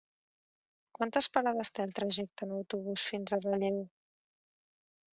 [0.99, 3.81] Quantes parades té el trajecte en autobús fins a Relleu?